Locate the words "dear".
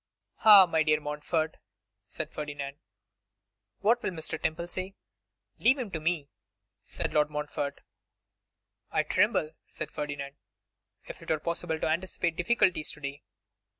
0.81-0.99